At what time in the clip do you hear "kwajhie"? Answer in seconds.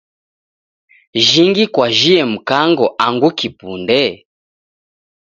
1.73-2.25